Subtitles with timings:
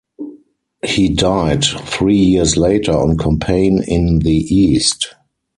[0.83, 5.13] He died three years later on campaign in the east.